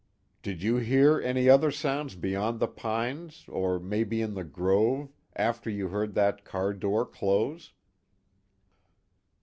[0.41, 5.69] "Did you hear any other sounds beyond the pines, or maybe in the grove, after
[5.69, 7.71] you heard that car door close?"